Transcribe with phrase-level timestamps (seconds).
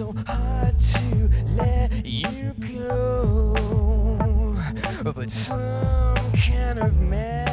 [0.00, 3.54] so hard to let you go.
[5.04, 7.50] But some kind of madness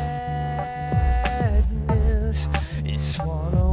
[2.85, 3.66] is swallowing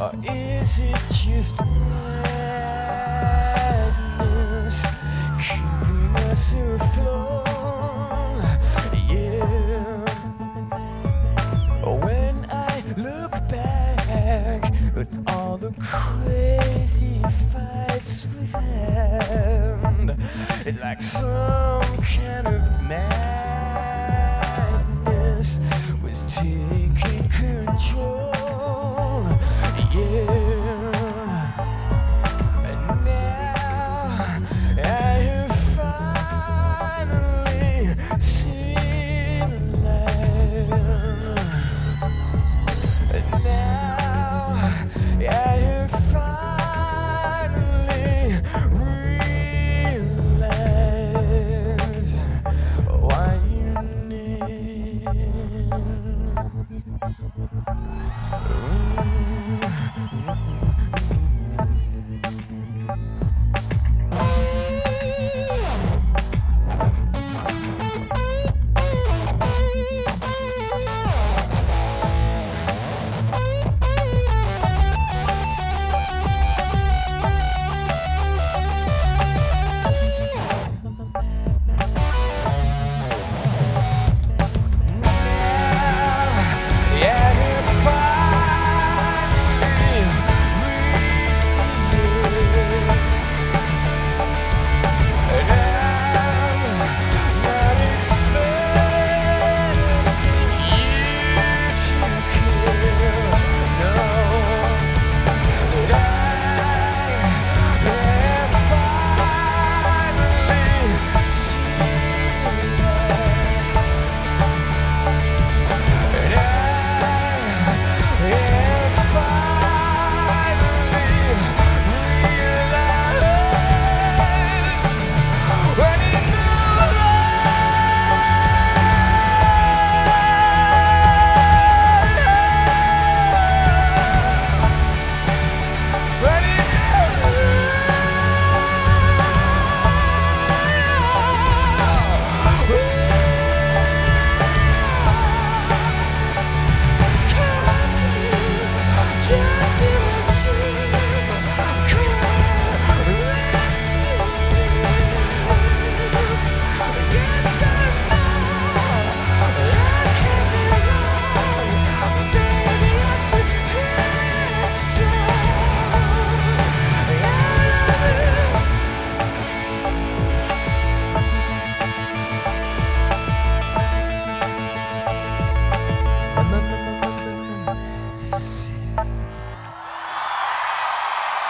[0.00, 2.46] or is it just madness
[5.38, 7.46] keeping us afloat?
[9.10, 9.44] Yeah.
[11.84, 17.20] When I look back at all the crazy
[17.52, 20.16] fights we've had,
[20.64, 23.20] it's like some kind of madness
[26.02, 28.29] was taking control.
[29.92, 30.29] Yeah.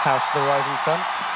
[0.01, 1.30] House of the Rising Sun.